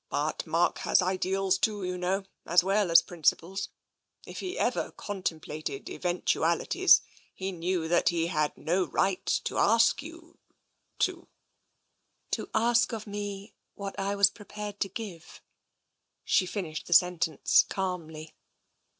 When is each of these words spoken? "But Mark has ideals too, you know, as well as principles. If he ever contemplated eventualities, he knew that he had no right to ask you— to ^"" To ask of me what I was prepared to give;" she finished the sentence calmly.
"But 0.09 0.47
Mark 0.47 0.79
has 0.79 0.99
ideals 0.99 1.59
too, 1.59 1.83
you 1.83 1.95
know, 1.95 2.23
as 2.43 2.63
well 2.63 2.89
as 2.89 3.03
principles. 3.03 3.69
If 4.25 4.39
he 4.39 4.57
ever 4.57 4.89
contemplated 4.93 5.91
eventualities, 5.91 7.01
he 7.35 7.51
knew 7.51 7.87
that 7.87 8.09
he 8.09 8.25
had 8.25 8.57
no 8.57 8.85
right 8.87 9.23
to 9.43 9.59
ask 9.59 10.01
you— 10.01 10.39
to 11.05 11.17
^"" 11.27 11.27
To 12.31 12.49
ask 12.55 12.93
of 12.93 13.05
me 13.05 13.53
what 13.75 13.99
I 13.99 14.15
was 14.15 14.31
prepared 14.31 14.79
to 14.79 14.89
give;" 14.89 15.39
she 16.25 16.47
finished 16.47 16.87
the 16.87 16.93
sentence 16.93 17.63
calmly. 17.69 18.33